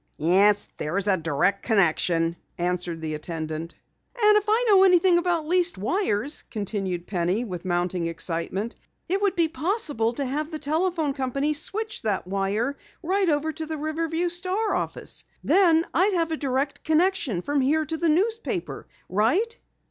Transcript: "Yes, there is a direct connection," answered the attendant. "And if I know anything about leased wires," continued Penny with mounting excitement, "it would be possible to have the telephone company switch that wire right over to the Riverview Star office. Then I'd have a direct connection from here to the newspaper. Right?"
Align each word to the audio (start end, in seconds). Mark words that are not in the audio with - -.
"Yes, 0.17 0.67
there 0.77 0.97
is 0.97 1.05
a 1.05 1.15
direct 1.15 1.61
connection," 1.61 2.35
answered 2.57 3.01
the 3.01 3.13
attendant. 3.13 3.75
"And 4.19 4.35
if 4.35 4.45
I 4.49 4.65
know 4.67 4.81
anything 4.81 5.19
about 5.19 5.45
leased 5.45 5.77
wires," 5.77 6.43
continued 6.49 7.05
Penny 7.05 7.43
with 7.45 7.65
mounting 7.65 8.07
excitement, 8.07 8.73
"it 9.07 9.21
would 9.21 9.35
be 9.35 9.47
possible 9.47 10.11
to 10.13 10.25
have 10.25 10.49
the 10.49 10.57
telephone 10.57 11.13
company 11.13 11.53
switch 11.53 12.01
that 12.01 12.25
wire 12.25 12.75
right 13.03 13.29
over 13.29 13.53
to 13.53 13.65
the 13.67 13.77
Riverview 13.77 14.29
Star 14.29 14.73
office. 14.73 15.23
Then 15.43 15.85
I'd 15.93 16.13
have 16.15 16.31
a 16.31 16.35
direct 16.37 16.83
connection 16.83 17.43
from 17.43 17.61
here 17.61 17.85
to 17.85 17.95
the 17.95 18.09
newspaper. 18.09 18.87
Right?" 19.07 19.55